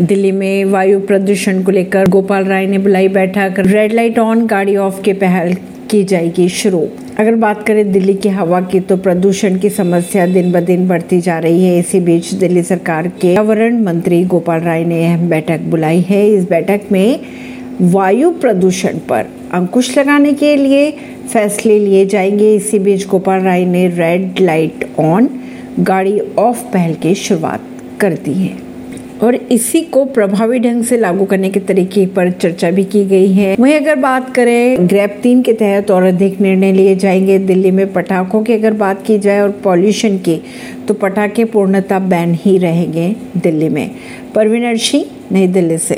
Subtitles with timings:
[0.00, 4.76] दिल्ली में वायु प्रदूषण को लेकर गोपाल राय ने बुलाई बैठक। रेड लाइट ऑन गाड़ी
[4.76, 5.54] ऑफ़ के पहल
[5.90, 6.88] की जाएगी शुरू।
[7.18, 11.20] अगर बात करें दिल्ली की हवा की तो प्रदूषण की समस्या दिन ब दिन बढ़ती
[11.20, 15.60] जा रही है। इसी बीच दिल्ली सरकार के पर्यावरण मंत्री गोपाल राय ने अहम बैठक
[15.60, 17.20] बुलाई है। इस बैठक में
[17.80, 20.90] वायु प्रदूषण पर अंकुश लगाने के लिए
[21.32, 25.30] फैसले लिए जाएँगे। इसी बीच गोपाल राय ने रेड लाइट ऑन
[25.80, 27.60] गाड़ी ऑफ़ पहल की शुरुआत
[28.00, 28.66] कर दी है।
[29.22, 33.32] और इसी को प्रभावी ढंग से लागू करने के तरीके पर चर्चा भी की गई
[33.32, 37.70] है। वहीं अगर बात करें ग्रैप तीन के तहत और अधिक निर्णय लिए जाएँगे। दिल्ली
[37.70, 40.40] में पटाखों की अगर बात की जाए और पॉल्यूशन की
[40.88, 43.90] तो पटाखे पूर्णतः बैन ही रहेंगे दिल्ली में।
[44.34, 45.94] परवीनर सिंह नई दिल्ली से।